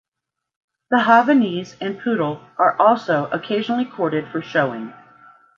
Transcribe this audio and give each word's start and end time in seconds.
The 0.89 0.97
Havanese 0.97 1.75
and 1.79 1.99
Poodle 1.99 2.41
are 2.57 2.75
also 2.81 3.27
occasionally 3.29 3.85
corded 3.85 4.27
for 4.29 4.41
showing. 4.41 4.95